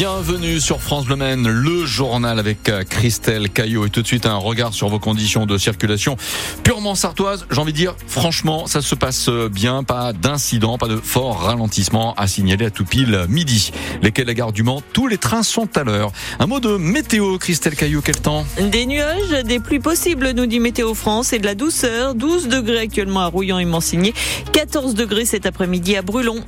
Bienvenue 0.00 0.60
sur 0.60 0.80
France 0.80 1.04
Bleu 1.04 1.16
Maine, 1.16 1.46
le 1.46 1.84
journal 1.84 2.38
avec 2.38 2.70
euh, 2.70 2.84
Christelle 2.84 3.50
Caillot. 3.50 3.84
Et 3.84 3.90
tout 3.90 4.00
de 4.00 4.06
suite, 4.06 4.24
un 4.24 4.36
regard 4.36 4.72
sur 4.72 4.88
vos 4.88 4.98
conditions 4.98 5.44
de 5.44 5.58
circulation 5.58 6.16
purement 6.64 6.94
sartoise. 6.94 7.44
J'ai 7.50 7.60
envie 7.60 7.72
de 7.72 7.76
dire, 7.76 7.94
franchement, 8.06 8.66
ça 8.66 8.80
se 8.80 8.94
passe 8.94 9.28
bien. 9.28 9.84
Pas 9.84 10.14
d'incident, 10.14 10.78
pas 10.78 10.88
de 10.88 10.96
fort 10.96 11.42
ralentissement 11.42 12.14
à 12.14 12.28
signaler 12.28 12.64
à 12.64 12.70
tout 12.70 12.86
pile 12.86 13.26
midi. 13.28 13.72
Lesquels 14.00 14.28
la 14.28 14.32
gare 14.32 14.52
du 14.52 14.62
Mans, 14.62 14.82
tous 14.94 15.06
les 15.06 15.18
trains 15.18 15.42
sont 15.42 15.68
à 15.76 15.84
l'heure. 15.84 16.12
Un 16.38 16.46
mot 16.46 16.60
de 16.60 16.78
météo, 16.78 17.36
Christelle 17.36 17.76
Caillot, 17.76 18.00
quel 18.00 18.18
temps? 18.18 18.46
Des 18.58 18.86
nuages, 18.86 19.44
des 19.44 19.60
pluies 19.60 19.80
possibles, 19.80 20.30
nous 20.30 20.46
dit 20.46 20.60
Météo 20.60 20.94
France, 20.94 21.34
et 21.34 21.38
de 21.38 21.44
la 21.44 21.54
douceur. 21.54 22.14
12 22.14 22.48
degrés 22.48 22.78
actuellement 22.78 23.20
à 23.20 23.26
Rouillan 23.26 23.58
et 23.58 23.66
Mansigné, 23.66 24.14
14 24.54 24.94
degrés 24.94 25.26
cet 25.26 25.44
après-midi 25.44 25.94
à 25.94 26.00
Brulon. 26.00 26.42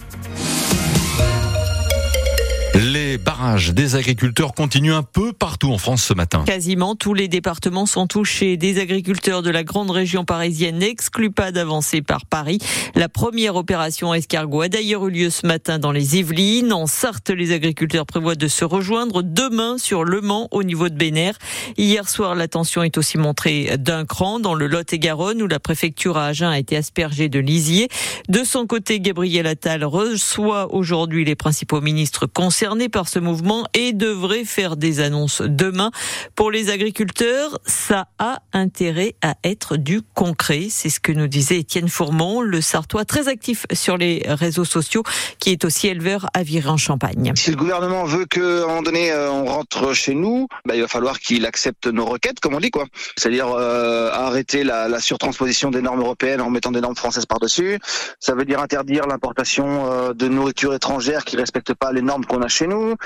Barrages 3.23 3.73
des 3.73 3.97
agriculteurs 3.97 4.53
continuent 4.53 4.95
un 4.95 5.03
peu 5.03 5.33
partout 5.33 5.73
en 5.73 5.79
France 5.79 6.03
ce 6.03 6.15
matin. 6.15 6.45
Quasiment 6.45 6.95
tous 6.95 7.15
les 7.15 7.29
départements 7.29 7.87
sont 7.87 8.07
touchés. 8.07 8.57
Des 8.57 8.81
agriculteurs 8.81 9.43
de 9.43 9.51
la 9.51 9.65
grande 9.65 9.91
région 9.91 10.25
parisienne 10.25 10.79
n'excluent 10.79 11.31
pas 11.31 11.53
d'avancer 11.53 12.03
par 12.03 12.27
Paris. 12.27 12.59
La 12.95 13.09
première 13.09 13.57
opération 13.57 14.13
escargot 14.13 14.63
a 14.63 14.69
d'ailleurs 14.69 15.07
eu 15.07 15.11
lieu 15.11 15.31
ce 15.31 15.47
matin 15.47 15.79
dans 15.79 15.93
les 15.93 16.19
Yvelines. 16.19 16.73
En 16.73 16.87
Sarthe, 16.87 17.31
les 17.31 17.53
agriculteurs 17.53 18.07
prévoient 18.07 18.35
de 18.35 18.49
se 18.49 18.65
rejoindre 18.65 19.23
demain 19.23 19.79
sur 19.79 20.05
Le 20.05 20.21
Mans 20.21 20.49
au 20.51 20.63
niveau 20.63 20.89
de 20.89 20.95
Bénère. 20.95 21.39
Hier 21.77 22.09
soir, 22.09 22.35
la 22.35 22.49
tension 22.49 22.83
est 22.83 22.99
aussi 22.99 23.19
montrée 23.19 23.77
d'un 23.79 24.05
cran 24.05 24.41
dans 24.41 24.55
le 24.55 24.67
Lot-et-Garonne 24.67 25.43
où 25.43 25.47
la 25.47 25.61
préfecture 25.61 26.19
à 26.19 26.27
Agen 26.27 26.51
a 26.51 26.59
été 26.59 26.77
aspergée 26.77 27.29
de 27.29 27.39
lisier. 27.39 27.89
De 28.29 28.43
son 28.45 28.67
côté, 28.67 29.01
Gabriel 29.01 29.47
Attal 29.47 29.85
reçoit 29.85 30.75
aujourd'hui 30.75 31.25
les 31.25 31.37
principaux 31.37 31.81
ministres 31.81 32.27
concernés 32.27 32.89
par 32.89 33.09
ce 33.13 33.19
mouvement 33.19 33.67
et 33.75 33.93
devrait 33.93 34.47
faire 34.47 34.77
des 34.77 35.01
annonces 35.01 35.43
demain. 35.43 35.91
Pour 36.35 36.51
les 36.51 36.71
agriculteurs, 36.71 37.59
ça 37.67 38.07
a 38.19 38.39
intérêt 38.55 39.15
à 39.21 39.35
être 39.45 39.77
du 39.77 40.01
concret. 40.15 40.69
C'est 40.71 40.89
ce 40.89 40.99
que 40.99 41.13
nous 41.13 41.27
disait 41.27 41.59
Étienne 41.59 41.91
Fourmont, 41.91 42.41
le 42.41 42.63
Sartois 42.63 43.05
très 43.05 43.29
actif 43.29 43.67
sur 43.73 43.99
les 43.99 44.23
réseaux 44.27 44.65
sociaux, 44.65 45.03
qui 45.39 45.51
est 45.51 45.67
aussi 45.67 45.89
éleveur 45.89 46.27
à 46.33 46.43
virer 46.43 46.71
en 46.71 46.79
Champagne. 46.79 47.33
Si 47.37 47.51
le 47.51 47.57
gouvernement 47.57 48.05
veut 48.05 48.25
qu'à 48.25 48.41
un 48.41 48.67
moment 48.67 48.83
donné 48.83 49.13
euh, 49.13 49.31
on 49.31 49.45
rentre 49.45 49.93
chez 49.93 50.15
nous, 50.15 50.49
bah, 50.65 50.75
il 50.75 50.81
va 50.81 50.89
falloir 50.89 51.21
qu'il 51.21 51.45
accepte 51.45 51.89
nos 51.89 52.07
requêtes, 52.07 52.41
comme 52.41 52.55
on 52.55 52.61
dit 52.61 52.71
quoi. 52.71 52.87
C'est-à-dire 53.19 53.49
euh, 53.49 54.11
arrêter 54.11 54.65
la, 54.65 54.89
la, 54.89 55.01
surtransposition 55.01 55.71
des 55.71 55.83
normes 55.83 56.01
européennes 56.01 56.41
en 56.41 56.49
mettant 56.49 56.71
des 56.71 56.81
normes 56.81 56.97
françaises 56.97 57.27
par-dessus. 57.27 57.79
Ça 58.21 58.35
veut 58.35 58.47
dire 58.47 58.61
interdire 58.61 59.07
l'importation 59.07 59.91
euh, 59.91 60.15
de 60.15 60.29
nourriture 60.29 60.73
étrangère 60.73 61.25
qui 61.25 61.37
respecte 61.37 61.75
pas 61.75 61.93
les 61.93 62.01
normes 62.03 62.25
qu'on 62.25 62.41
a 62.41 62.49
chez 62.49 62.67
nous. 62.67 62.97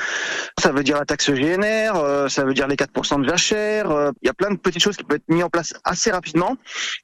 Ça 0.58 0.72
veut 0.72 0.82
dire 0.82 0.96
la 0.96 1.04
taxe 1.04 1.30
GNR, 1.30 1.96
euh, 1.96 2.28
ça 2.28 2.44
veut 2.44 2.54
dire 2.54 2.66
les 2.66 2.76
4% 2.76 3.20
de 3.22 3.28
jachère. 3.28 3.90
Euh, 3.90 4.10
il 4.22 4.26
y 4.26 4.30
a 4.30 4.34
plein 4.34 4.50
de 4.50 4.56
petites 4.56 4.82
choses 4.82 4.96
qui 4.96 5.04
peuvent 5.04 5.18
être 5.18 5.28
mises 5.28 5.44
en 5.44 5.50
place 5.50 5.74
assez 5.84 6.10
rapidement 6.10 6.56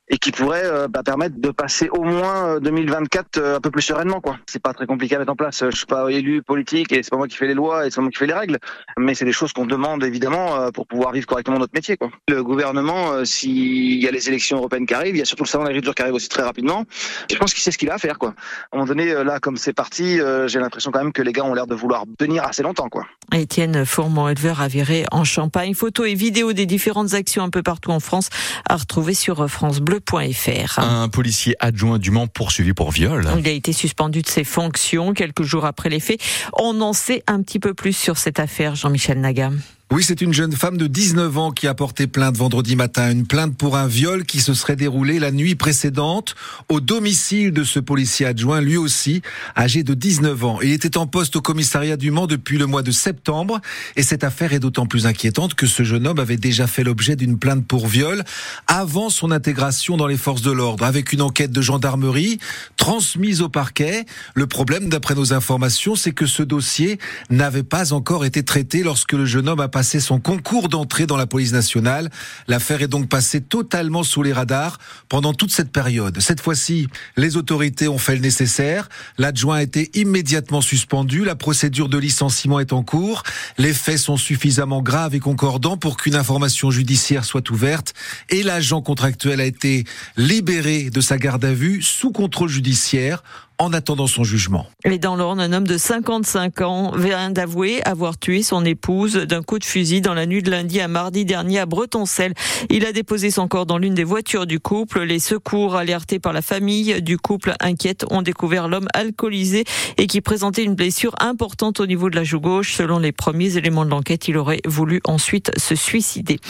et 0.08 0.16
qui 0.16 0.32
pourraient 0.32 0.64
euh, 0.64 0.88
bah, 0.88 1.02
permettre 1.04 1.38
de 1.38 1.50
passer 1.50 1.88
au 1.90 2.02
moins 2.02 2.58
2024 2.60 3.56
un 3.56 3.60
peu 3.60 3.70
plus 3.70 3.82
sereinement. 3.82 4.20
quoi. 4.20 4.38
C'est 4.46 4.62
pas 4.62 4.72
très 4.72 4.86
compliqué 4.86 5.16
à 5.16 5.18
mettre 5.18 5.32
en 5.32 5.36
place. 5.36 5.64
Je 5.70 5.76
suis 5.76 5.86
pas 5.86 6.10
élu 6.10 6.42
politique 6.42 6.92
et 6.92 7.02
c'est 7.02 7.10
pas 7.10 7.18
moi 7.18 7.28
qui 7.28 7.36
fais 7.36 7.46
les 7.46 7.54
lois 7.54 7.86
et 7.86 7.90
c'est 7.90 7.96
pas 7.96 8.02
moi 8.02 8.10
qui 8.10 8.18
fais 8.18 8.26
les 8.26 8.32
règles, 8.32 8.58
mais 8.98 9.14
c'est 9.14 9.26
des 9.26 9.32
choses 9.32 9.52
qu'on 9.52 9.66
demande 9.66 10.02
évidemment 10.02 10.70
pour 10.72 10.86
pouvoir 10.86 11.12
vivre 11.12 11.26
correctement 11.26 11.58
notre 11.58 11.74
métier. 11.74 11.96
Quoi. 11.96 12.10
Le 12.28 12.42
gouvernement, 12.42 13.24
s'il 13.24 14.02
y 14.02 14.08
a 14.08 14.10
les 14.10 14.28
élections 14.28 14.56
européennes 14.58 14.86
qui 14.86 14.94
arrivent, 14.94 15.14
il 15.14 15.18
y 15.18 15.22
a 15.22 15.26
surtout 15.26 15.44
le 15.44 15.48
salon 15.48 15.64
d'agriculture 15.64 15.94
qui 15.94 16.02
arrive 16.02 16.14
aussi 16.14 16.28
très 16.28 16.42
rapidement. 16.42 16.84
Je 17.30 17.36
pense 17.36 17.52
qu'il 17.52 17.62
sait 17.62 17.70
ce 17.70 17.78
qu'il 17.78 17.90
a 17.90 17.94
à 17.94 17.98
faire. 17.98 18.18
Quoi. 18.18 18.30
À 18.30 18.32
un 18.76 18.78
moment 18.78 18.86
donné, 18.86 19.12
là, 19.24 19.38
comme 19.40 19.56
c'est 19.56 19.74
parti, 19.74 20.18
j'ai 20.46 20.58
l'impression 20.58 20.90
quand 20.90 21.00
même 21.00 21.12
que 21.12 21.22
les 21.22 21.32
gars 21.32 21.44
ont 21.44 21.54
l'air 21.54 21.66
de 21.66 21.74
vouloir 21.74 22.04
tenir 22.18 22.44
assez 22.44 22.62
longtemps. 22.62 22.81
Quoi. 22.88 23.06
Étienne 23.32 23.84
Fourmont, 23.86 24.28
éleveur 24.28 24.66
viré 24.68 25.04
en 25.10 25.24
Champagne. 25.24 25.74
Photos 25.74 26.08
et 26.08 26.14
vidéos 26.14 26.52
des 26.52 26.66
différentes 26.66 27.14
actions 27.14 27.42
un 27.42 27.50
peu 27.50 27.62
partout 27.62 27.90
en 27.90 28.00
France 28.00 28.28
à 28.68 28.76
retrouver 28.76 29.14
sur 29.14 29.48
francebleu.fr. 29.48 30.78
Un 30.78 31.08
policier 31.08 31.56
adjoint 31.60 31.98
du 31.98 32.10
Mans 32.10 32.26
poursuivi 32.26 32.72
pour 32.72 32.90
viol. 32.90 33.26
Il 33.38 33.48
a 33.48 33.52
été 33.52 33.72
suspendu 33.72 34.22
de 34.22 34.28
ses 34.28 34.44
fonctions 34.44 35.14
quelques 35.14 35.42
jours 35.42 35.64
après 35.64 35.88
les 35.88 36.00
faits. 36.00 36.20
On 36.58 36.80
en 36.80 36.92
sait 36.92 37.22
un 37.26 37.42
petit 37.42 37.58
peu 37.58 37.74
plus 37.74 37.96
sur 37.96 38.18
cette 38.18 38.38
affaire, 38.38 38.74
Jean-Michel 38.74 39.20
Nagam. 39.20 39.60
Oui, 39.94 40.02
c'est 40.02 40.22
une 40.22 40.32
jeune 40.32 40.52
femme 40.52 40.78
de 40.78 40.86
19 40.86 41.36
ans 41.36 41.50
qui 41.50 41.66
a 41.66 41.74
porté 41.74 42.06
plainte 42.06 42.34
vendredi 42.34 42.76
matin. 42.76 43.10
Une 43.10 43.26
plainte 43.26 43.58
pour 43.58 43.76
un 43.76 43.86
viol 43.86 44.24
qui 44.24 44.40
se 44.40 44.54
serait 44.54 44.74
déroulé 44.74 45.18
la 45.18 45.30
nuit 45.30 45.54
précédente 45.54 46.34
au 46.70 46.80
domicile 46.80 47.52
de 47.52 47.62
ce 47.62 47.78
policier 47.78 48.24
adjoint, 48.24 48.62
lui 48.62 48.78
aussi 48.78 49.20
âgé 49.54 49.82
de 49.82 49.92
19 49.92 50.44
ans. 50.46 50.58
Il 50.62 50.72
était 50.72 50.96
en 50.96 51.06
poste 51.06 51.36
au 51.36 51.42
commissariat 51.42 51.98
du 51.98 52.10
Mans 52.10 52.26
depuis 52.26 52.56
le 52.56 52.64
mois 52.64 52.80
de 52.80 52.90
septembre. 52.90 53.60
Et 53.94 54.02
cette 54.02 54.24
affaire 54.24 54.54
est 54.54 54.60
d'autant 54.60 54.86
plus 54.86 55.04
inquiétante 55.04 55.52
que 55.52 55.66
ce 55.66 55.82
jeune 55.82 56.06
homme 56.06 56.20
avait 56.20 56.38
déjà 56.38 56.66
fait 56.66 56.84
l'objet 56.84 57.14
d'une 57.14 57.38
plainte 57.38 57.66
pour 57.66 57.86
viol 57.86 58.24
avant 58.68 59.10
son 59.10 59.30
intégration 59.30 59.98
dans 59.98 60.06
les 60.06 60.16
forces 60.16 60.40
de 60.40 60.52
l'ordre, 60.52 60.86
avec 60.86 61.12
une 61.12 61.20
enquête 61.20 61.52
de 61.52 61.60
gendarmerie 61.60 62.38
transmise 62.78 63.42
au 63.42 63.50
parquet. 63.50 64.06
Le 64.34 64.46
problème, 64.46 64.88
d'après 64.88 65.14
nos 65.14 65.34
informations, 65.34 65.96
c'est 65.96 66.12
que 66.12 66.24
ce 66.24 66.42
dossier 66.42 66.98
n'avait 67.28 67.62
pas 67.62 67.92
encore 67.92 68.24
été 68.24 68.42
traité 68.42 68.82
lorsque 68.82 69.12
le 69.12 69.26
jeune 69.26 69.50
homme 69.50 69.60
a 69.60 69.68
passé 69.68 69.81
passé 69.82 69.98
son 69.98 70.20
concours 70.20 70.68
d'entrée 70.68 71.06
dans 71.06 71.16
la 71.16 71.26
police 71.26 71.52
nationale. 71.52 72.08
L'affaire 72.46 72.82
est 72.82 72.86
donc 72.86 73.08
passée 73.08 73.40
totalement 73.40 74.04
sous 74.04 74.22
les 74.22 74.32
radars 74.32 74.78
pendant 75.08 75.34
toute 75.34 75.50
cette 75.50 75.72
période. 75.72 76.20
Cette 76.20 76.40
fois-ci, 76.40 76.86
les 77.16 77.36
autorités 77.36 77.88
ont 77.88 77.98
fait 77.98 78.14
le 78.14 78.20
nécessaire. 78.20 78.88
L'adjoint 79.18 79.56
a 79.56 79.62
été 79.62 79.90
immédiatement 79.94 80.60
suspendu. 80.60 81.24
La 81.24 81.34
procédure 81.34 81.88
de 81.88 81.98
licenciement 81.98 82.60
est 82.60 82.72
en 82.72 82.84
cours. 82.84 83.24
Les 83.58 83.74
faits 83.74 83.98
sont 83.98 84.16
suffisamment 84.16 84.82
graves 84.82 85.16
et 85.16 85.18
concordants 85.18 85.76
pour 85.76 85.96
qu'une 85.96 86.14
information 86.14 86.70
judiciaire 86.70 87.24
soit 87.24 87.50
ouverte. 87.50 87.92
Et 88.30 88.44
l'agent 88.44 88.82
contractuel 88.82 89.40
a 89.40 89.44
été 89.44 89.82
libéré 90.16 90.90
de 90.90 91.00
sa 91.00 91.18
garde 91.18 91.44
à 91.44 91.52
vue 91.52 91.82
sous 91.82 92.12
contrôle 92.12 92.50
judiciaire 92.50 93.24
en 93.62 93.72
attendant 93.72 94.08
son 94.08 94.24
jugement. 94.24 94.66
Et 94.84 94.98
dans 94.98 95.14
l'Orne, 95.14 95.40
un 95.40 95.52
homme 95.52 95.66
de 95.66 95.78
55 95.78 96.60
ans 96.62 96.92
vient 96.96 97.30
d'avouer 97.30 97.80
avoir 97.84 98.18
tué 98.18 98.42
son 98.42 98.64
épouse 98.64 99.14
d'un 99.14 99.42
coup 99.42 99.60
de 99.60 99.64
fusil 99.64 100.00
dans 100.00 100.14
la 100.14 100.26
nuit 100.26 100.42
de 100.42 100.50
lundi 100.50 100.80
à 100.80 100.88
mardi 100.88 101.24
dernier 101.24 101.60
à 101.60 101.66
Bretoncelle. 101.66 102.34
Il 102.70 102.84
a 102.84 102.92
déposé 102.92 103.30
son 103.30 103.46
corps 103.46 103.64
dans 103.64 103.78
l'une 103.78 103.94
des 103.94 104.02
voitures 104.02 104.46
du 104.46 104.58
couple. 104.58 105.02
Les 105.02 105.20
secours 105.20 105.76
alertés 105.76 106.18
par 106.18 106.32
la 106.32 106.42
famille 106.42 107.00
du 107.02 107.18
couple 107.18 107.54
inquiète 107.60 108.04
ont 108.10 108.22
découvert 108.22 108.66
l'homme 108.66 108.88
alcoolisé 108.94 109.64
et 109.96 110.08
qui 110.08 110.20
présentait 110.20 110.64
une 110.64 110.74
blessure 110.74 111.14
importante 111.20 111.78
au 111.78 111.86
niveau 111.86 112.10
de 112.10 112.16
la 112.16 112.24
joue 112.24 112.40
gauche. 112.40 112.74
Selon 112.74 112.98
les 112.98 113.12
premiers 113.12 113.56
éléments 113.56 113.84
de 113.84 113.90
l'enquête, 113.90 114.26
il 114.26 114.36
aurait 114.36 114.60
voulu 114.66 115.00
ensuite 115.04 115.52
se 115.56 115.76
suicider. 115.76 116.40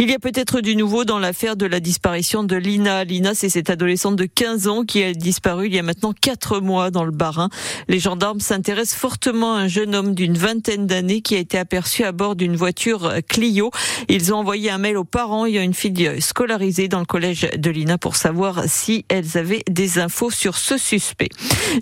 Il 0.00 0.10
y 0.10 0.14
a 0.14 0.18
peut-être 0.18 0.60
du 0.60 0.74
nouveau 0.74 1.04
dans 1.04 1.20
l'affaire 1.20 1.54
de 1.56 1.66
la 1.66 1.78
disparition 1.78 2.42
de 2.42 2.56
Lina. 2.56 3.04
Lina, 3.04 3.34
c'est 3.34 3.50
cette 3.50 3.70
adolescente 3.70 4.16
de 4.16 4.24
15 4.24 4.66
ans 4.66 4.84
qui 4.84 5.04
a 5.04 5.12
disparu 5.12 5.66
il 5.66 5.74
y 5.74 5.78
a 5.78 5.84
maintenant 5.84 6.12
4 6.12 6.55
mois 6.60 6.90
dans 6.90 7.04
le 7.04 7.10
Barin. 7.10 7.48
Les 7.88 7.98
gendarmes 7.98 8.40
s'intéressent 8.40 8.98
fortement 8.98 9.54
à 9.54 9.60
un 9.60 9.68
jeune 9.68 9.94
homme 9.94 10.14
d'une 10.14 10.36
vingtaine 10.36 10.86
d'années 10.86 11.20
qui 11.20 11.34
a 11.34 11.38
été 11.38 11.58
aperçu 11.58 12.04
à 12.04 12.12
bord 12.12 12.36
d'une 12.36 12.56
voiture 12.56 13.12
Clio. 13.28 13.70
Ils 14.08 14.32
ont 14.32 14.38
envoyé 14.38 14.70
un 14.70 14.78
mail 14.78 14.96
aux 14.96 15.04
parents. 15.04 15.46
Y 15.46 15.58
a 15.58 15.62
une 15.62 15.74
fille 15.74 16.10
scolarisée 16.20 16.88
dans 16.88 17.00
le 17.00 17.06
collège 17.06 17.48
de 17.56 17.70
Lina 17.70 17.98
pour 17.98 18.16
savoir 18.16 18.64
si 18.66 19.04
elles 19.08 19.36
avaient 19.36 19.62
des 19.68 19.98
infos 19.98 20.30
sur 20.30 20.56
ce 20.56 20.78
suspect. 20.78 21.28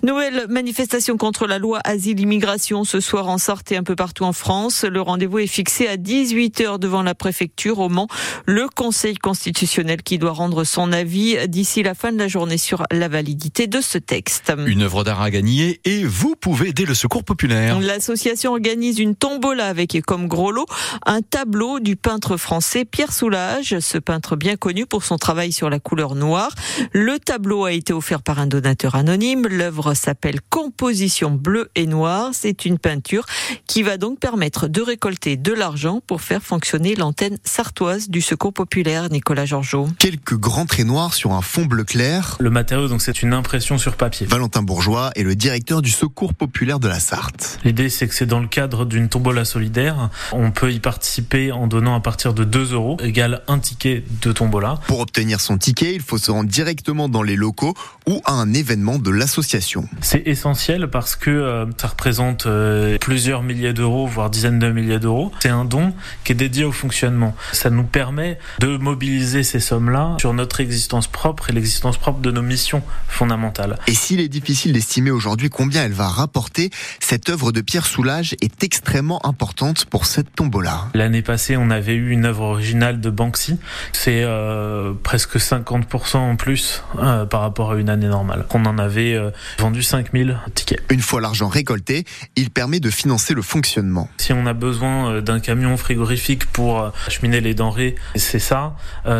Nouvelle 0.03 0.45
manifestation 0.49 1.17
contre 1.17 1.47
la 1.47 1.59
loi 1.59 1.79
asile-immigration 1.83 2.83
ce 2.83 2.99
soir 2.99 3.27
en 3.27 3.37
Sarthe 3.37 3.71
et 3.71 3.77
un 3.77 3.83
peu 3.83 3.95
partout 3.95 4.23
en 4.23 4.33
France. 4.33 4.83
Le 4.83 5.01
rendez-vous 5.01 5.39
est 5.39 5.47
fixé 5.47 5.87
à 5.87 5.97
18h 5.97 6.79
devant 6.79 7.03
la 7.03 7.15
préfecture 7.15 7.79
au 7.79 7.89
Mans. 7.89 8.07
Le 8.45 8.67
Conseil 8.67 9.15
constitutionnel 9.15 10.03
qui 10.03 10.17
doit 10.17 10.31
rendre 10.31 10.63
son 10.63 10.91
avis 10.91 11.37
d'ici 11.47 11.83
la 11.83 11.93
fin 11.93 12.11
de 12.11 12.17
la 12.17 12.27
journée 12.27 12.57
sur 12.57 12.83
la 12.91 13.07
validité 13.07 13.67
de 13.67 13.81
ce 13.81 13.97
texte. 13.97 14.53
Une 14.65 14.81
œuvre 14.81 15.03
d'art 15.03 15.21
à 15.21 15.29
gagner 15.29 15.79
et 15.85 16.03
vous 16.03 16.35
pouvez 16.35 16.69
aider 16.69 16.85
le 16.85 16.93
secours 16.93 17.23
populaire. 17.23 17.79
L'association 17.79 18.53
organise 18.53 18.99
une 18.99 19.15
tombola 19.15 19.67
avec 19.67 20.01
comme 20.05 20.27
gros 20.27 20.51
lot 20.51 20.65
un 21.05 21.21
tableau 21.21 21.79
du 21.79 21.95
peintre 21.95 22.37
français 22.37 22.85
Pierre 22.85 23.13
Soulages, 23.13 23.79
ce 23.79 23.97
peintre 23.97 24.35
bien 24.35 24.55
connu 24.55 24.85
pour 24.85 25.03
son 25.03 25.17
travail 25.17 25.51
sur 25.51 25.69
la 25.69 25.79
couleur 25.79 26.15
noire. 26.15 26.51
Le 26.91 27.19
tableau 27.19 27.65
a 27.65 27.71
été 27.71 27.93
offert 27.93 28.21
par 28.21 28.39
un 28.39 28.47
donateur 28.47 28.95
anonyme. 28.95 29.47
L'œuvre 29.47 29.93
s'appelle 29.93 30.39
Composition 30.49 31.31
bleue 31.31 31.69
et 31.75 31.85
noire. 31.85 32.31
C'est 32.33 32.65
une 32.65 32.79
peinture 32.79 33.25
qui 33.67 33.83
va 33.83 33.97
donc 33.97 34.19
permettre 34.19 34.67
de 34.67 34.81
récolter 34.81 35.37
de 35.37 35.53
l'argent 35.53 36.01
pour 36.05 36.21
faire 36.21 36.41
fonctionner 36.41 36.95
l'antenne 36.95 37.37
sartoise 37.43 38.09
du 38.09 38.21
secours 38.21 38.53
populaire. 38.53 39.09
Nicolas 39.09 39.45
Georgeot. 39.45 39.87
Quelques 39.99 40.35
grands 40.35 40.65
traits 40.65 40.85
noirs 40.85 41.13
sur 41.13 41.33
un 41.33 41.41
fond 41.41 41.65
bleu 41.65 41.83
clair. 41.83 42.37
Le 42.39 42.49
matériau, 42.49 42.87
donc, 42.87 43.01
c'est 43.01 43.21
une 43.21 43.33
impression 43.33 43.77
sur 43.77 43.95
papier. 43.95 44.27
Valentin 44.45 44.61
Bourgeois 44.61 45.09
est 45.15 45.23
le 45.23 45.33
directeur 45.35 45.81
du 45.81 45.89
Secours 45.89 46.35
populaire 46.35 46.79
de 46.79 46.87
la 46.87 46.99
Sarthe. 46.99 47.57
L'idée, 47.63 47.89
c'est 47.89 48.07
que 48.07 48.13
c'est 48.13 48.27
dans 48.27 48.39
le 48.39 48.47
cadre 48.47 48.85
d'une 48.85 49.09
tombola 49.09 49.43
solidaire. 49.43 50.11
On 50.33 50.51
peut 50.51 50.71
y 50.71 50.79
participer 50.79 51.51
en 51.51 51.65
donnant 51.65 51.95
à 51.95 51.99
partir 51.99 52.35
de 52.35 52.43
2 52.43 52.73
euros, 52.73 52.97
égale 53.01 53.41
un 53.47 53.57
ticket 53.57 54.03
de 54.21 54.31
tombola. 54.31 54.79
Pour 54.85 54.99
obtenir 54.99 55.39
son 55.39 55.57
ticket, 55.57 55.95
il 55.95 56.01
faut 56.01 56.19
se 56.19 56.29
rendre 56.29 56.47
directement 56.47 57.09
dans 57.09 57.23
les 57.23 57.35
locaux 57.35 57.73
ou 58.07 58.21
à 58.23 58.33
un 58.33 58.53
événement 58.53 58.99
de 58.99 59.09
l'association. 59.09 59.89
C'est 60.01 60.27
essentiel 60.27 60.91
parce 60.91 61.15
que 61.15 61.31
euh, 61.31 61.65
ça 61.77 61.87
représente 61.87 62.45
euh, 62.45 62.99
plusieurs 62.99 63.41
milliers 63.41 63.73
d'euros, 63.73 64.05
voire 64.05 64.29
dizaines 64.29 64.59
de 64.59 64.69
milliers 64.69 64.99
d'euros. 64.99 65.31
C'est 65.39 65.49
un 65.49 65.65
don 65.65 65.91
qui 66.23 66.33
est 66.33 66.35
dédié 66.35 66.65
au 66.65 66.71
fonctionnement. 66.71 67.35
Ça 67.51 67.71
nous 67.71 67.83
permet 67.83 68.37
de 68.59 68.77
mobiliser 68.77 69.41
ces 69.41 69.59
sommes-là 69.59 70.17
sur 70.19 70.35
notre 70.35 70.59
existence 70.59 71.07
propre 71.07 71.49
et 71.49 71.53
l'existence 71.53 71.97
propre 71.97 72.19
de 72.19 72.29
nos 72.29 72.43
missions 72.43 72.83
fondamentales. 73.07 73.79
Et 73.87 73.95
s'il 73.95 74.19
est 74.19 74.34
difficile 74.35 74.73
d'estimer 74.73 75.11
aujourd'hui 75.11 75.49
combien 75.49 75.85
elle 75.85 75.93
va 75.93 76.09
rapporter, 76.09 76.69
cette 76.99 77.29
œuvre 77.29 77.53
de 77.53 77.61
Pierre 77.61 77.85
Soulages 77.85 78.35
est 78.41 78.65
extrêmement 78.65 79.25
importante 79.25 79.85
pour 79.85 80.05
cette 80.05 80.35
tombola. 80.35 80.89
L'année 80.93 81.21
passée, 81.21 81.55
on 81.55 81.69
avait 81.69 81.93
eu 81.93 82.09
une 82.11 82.25
œuvre 82.25 82.41
originale 82.41 82.99
de 82.99 83.09
Banksy. 83.09 83.57
C'est 83.93 84.23
euh, 84.23 84.91
presque 85.03 85.37
50% 85.37 86.17
en 86.17 86.35
plus 86.35 86.83
euh, 86.99 87.25
par 87.25 87.41
rapport 87.41 87.71
à 87.71 87.77
une 87.77 87.89
année 87.89 88.09
normale. 88.09 88.45
On 88.53 88.65
en 88.65 88.77
avait 88.77 89.13
euh, 89.13 89.31
vendu 89.57 89.81
5000 89.81 90.37
tickets. 90.53 90.83
Une 90.89 90.99
fois 90.99 91.21
l'argent 91.21 91.47
récolté, 91.47 92.03
il 92.35 92.49
permet 92.49 92.81
de 92.81 92.89
financer 92.89 93.33
le 93.33 93.41
fonctionnement. 93.41 94.09
Si 94.17 94.33
on 94.33 94.45
a 94.47 94.53
besoin 94.53 95.11
euh, 95.11 95.21
d'un 95.21 95.39
camion 95.39 95.77
frigorifique 95.77 96.45
pour 96.47 96.91
acheminer 97.07 97.39
les 97.39 97.53
denrées, 97.53 97.95
c'est 98.15 98.39
ça. 98.39 98.75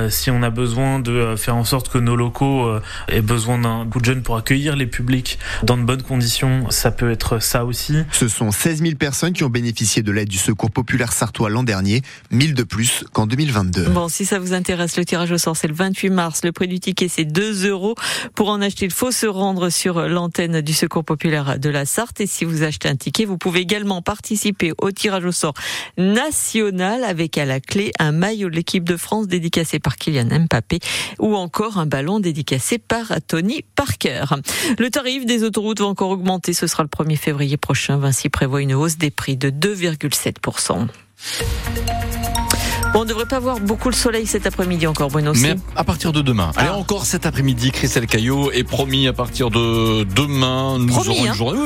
Si 0.09 0.29
on 0.29 0.43
a 0.43 0.49
besoin 0.49 0.99
de 0.99 1.35
faire 1.37 1.55
en 1.55 1.63
sorte 1.63 1.89
que 1.89 1.97
nos 1.97 2.15
locaux 2.15 2.69
aient 3.07 3.21
besoin 3.21 3.59
d'un 3.59 3.85
coup 3.85 3.99
de 3.99 4.05
jeune 4.05 4.21
pour 4.21 4.35
accueillir 4.35 4.75
les 4.75 4.87
publics 4.87 5.04
dans 5.63 5.77
de 5.77 5.83
bonnes 5.83 6.01
conditions, 6.01 6.69
ça 6.69 6.91
peut 6.91 7.11
être 7.11 7.39
ça 7.39 7.65
aussi. 7.65 7.97
Ce 8.11 8.27
sont 8.27 8.51
16 8.51 8.81
000 8.81 8.95
personnes 8.95 9.33
qui 9.33 9.43
ont 9.43 9.49
bénéficié 9.49 10.01
de 10.01 10.11
l'aide 10.11 10.29
du 10.29 10.37
Secours 10.37 10.71
populaire 10.71 11.13
sartois 11.13 11.49
l'an 11.49 11.63
dernier, 11.63 12.01
1000 12.31 12.53
de 12.53 12.63
plus 12.63 13.05
qu'en 13.13 13.27
2022. 13.27 13.85
Bon, 13.85 14.07
si 14.07 14.25
ça 14.25 14.39
vous 14.39 14.53
intéresse, 14.53 14.97
le 14.97 15.05
tirage 15.05 15.31
au 15.31 15.37
sort, 15.37 15.55
c'est 15.55 15.67
le 15.67 15.73
28 15.73 16.09
mars. 16.09 16.41
Le 16.43 16.51
prix 16.51 16.67
du 16.67 16.79
ticket, 16.79 17.07
c'est 17.07 17.25
2 17.25 17.67
euros. 17.67 17.95
Pour 18.33 18.49
en 18.49 18.61
acheter, 18.61 18.85
il 18.85 18.91
faut 18.91 19.11
se 19.11 19.25
rendre 19.25 19.69
sur 19.69 20.07
l'antenne 20.07 20.61
du 20.61 20.73
Secours 20.73 21.05
populaire 21.05 21.59
de 21.59 21.69
la 21.69 21.85
Sarthe. 21.85 22.21
Et 22.21 22.27
si 22.27 22.45
vous 22.45 22.63
achetez 22.63 22.89
un 22.89 22.95
ticket, 22.95 23.25
vous 23.25 23.37
pouvez 23.37 23.61
également 23.61 24.01
participer 24.01 24.73
au 24.79 24.91
tirage 24.91 25.25
au 25.25 25.31
sort 25.31 25.53
national 25.97 27.03
avec 27.03 27.37
à 27.37 27.45
la 27.45 27.59
clé 27.59 27.91
un 27.99 28.11
maillot 28.11 28.49
de 28.49 28.55
l'équipe 28.55 28.83
de 28.83 28.97
France 28.97 29.27
dédicacé 29.27 29.79
par 29.79 29.95
Kylian 29.97 30.25
Mbappé 30.25 30.79
ou 31.19 31.35
encore 31.35 31.77
un 31.77 31.85
ballon 31.85 32.19
dédicacé 32.19 32.77
par 32.77 33.13
Tony 33.27 33.63
Parker. 33.75 34.25
Le 34.77 34.89
tarif 34.95 35.25
des 35.25 35.43
autoroutes 35.43 35.81
va 35.81 35.87
encore 35.87 36.09
augmenter. 36.09 36.53
Ce 36.53 36.67
sera 36.67 36.81
le 36.81 36.87
1er 36.87 37.17
février 37.17 37.57
prochain. 37.57 37.97
Vinci 37.97 38.29
prévoit 38.29 38.61
une 38.61 38.73
hausse 38.73 38.97
des 38.97 39.11
prix 39.11 39.35
de 39.35 39.49
2,7%. 39.49 40.87
Bon, 42.93 43.01
on 43.01 43.03
ne 43.03 43.09
devrait 43.09 43.25
pas 43.25 43.39
voir 43.39 43.59
beaucoup 43.59 43.89
le 43.89 43.95
soleil 43.95 44.25
cet 44.25 44.47
après-midi 44.47 44.87
encore, 44.87 45.09
Bruno. 45.09 45.33
Mais 45.41 45.55
à 45.75 45.83
partir 45.83 46.13
de 46.13 46.21
demain. 46.21 46.51
Allez, 46.55 46.69
Ah. 46.71 46.77
encore 46.77 47.05
cet 47.05 47.25
après-midi, 47.25 47.71
Christelle 47.71 48.07
Caillot 48.07 48.53
est 48.53 48.63
promis 48.63 49.05
à 49.09 49.11
partir 49.13 49.49
de 49.49 50.05
demain, 50.15 50.79
nous 50.79 50.87
Promis, 50.87 51.09
aurons 51.09 51.23
une 51.25 51.29
hein. 51.29 51.33
journée. 51.33 51.59